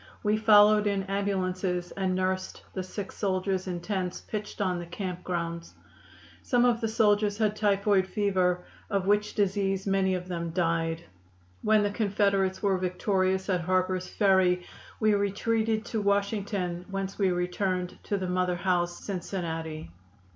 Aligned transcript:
We 0.23 0.35
followed 0.35 0.87
in 0.87 1.03
ambulances 1.03 1.91
and 1.91 2.15
nursed 2.15 2.63
the 2.73 2.81
sick 2.81 3.11
soldiers 3.11 3.67
in 3.67 3.81
tents 3.81 4.19
pitched 4.19 4.59
on 4.59 4.79
the 4.79 4.85
camp 4.87 5.23
grounds. 5.23 5.75
Some 6.41 6.65
of 6.65 6.81
the 6.81 6.87
soldiers 6.87 7.37
had 7.37 7.55
typhoid 7.55 8.07
fever, 8.07 8.61
of 8.89 9.05
which 9.05 9.35
disease 9.35 9.85
many 9.85 10.15
of 10.15 10.27
them 10.27 10.49
died. 10.49 11.03
When 11.61 11.83
the 11.83 11.91
Confederates 11.91 12.63
were 12.63 12.79
victorious 12.79 13.47
at 13.47 13.61
Harper's 13.61 14.07
Ferry 14.07 14.65
we 14.99 15.13
retreated 15.13 15.85
to 15.85 16.01
Washington, 16.01 16.83
whence 16.89 17.19
we 17.19 17.29
returned 17.29 17.99
to 18.05 18.17
the 18.17 18.25
Mother 18.25 18.55
house, 18.55 19.03
Cincinnati." 19.05 19.91